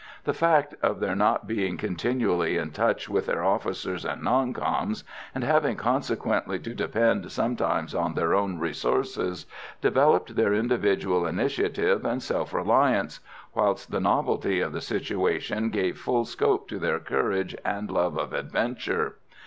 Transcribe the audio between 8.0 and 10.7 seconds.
their own resources, developed their